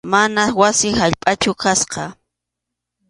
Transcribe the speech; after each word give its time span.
Manas 0.11 0.49
wasi 0.59 0.89
allpachu 1.03 1.51
kasqa. 1.61 2.03